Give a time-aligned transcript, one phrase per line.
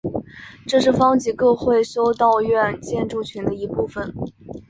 [0.65, 4.11] 这是方济各会修道院建筑群的一部分。